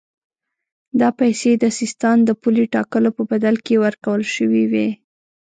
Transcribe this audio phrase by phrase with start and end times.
[0.99, 4.89] دا پیسې د سیستان د پولې ټاکلو په بدل کې ورکول شوې وې.